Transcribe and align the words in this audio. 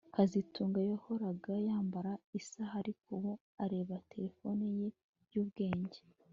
kazitunga 0.15 0.79
yahoraga 0.91 1.53
yambara 1.67 2.11
isaha 2.39 2.73
ariko 2.81 3.03
ubu 3.17 3.31
areba 3.63 3.95
terefone 4.11 4.63
ye 4.79 4.87
yubwenge 5.33 5.99